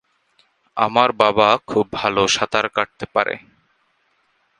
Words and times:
আমার 0.77 1.09
বাবা 1.11 1.47
খুব 1.67 1.85
ভাল 1.91 2.15
সাঁতার 2.27 2.65
কাটতে 2.69 3.05
পারে। 3.13 3.35